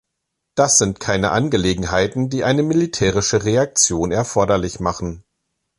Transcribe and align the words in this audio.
Das 0.55 0.79
sind 0.79 0.99
keine 0.99 1.29
Angelegenheiten, 1.29 2.31
die 2.31 2.43
eine 2.43 2.63
militärische 2.63 3.43
Reaktion 3.43 4.11
erforderlich 4.11 4.79
machen. 4.79 5.23